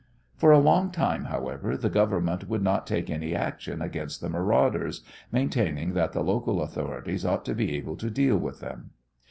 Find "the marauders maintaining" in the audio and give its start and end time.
4.19-5.93